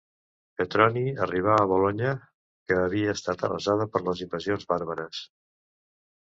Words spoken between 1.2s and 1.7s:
arribà a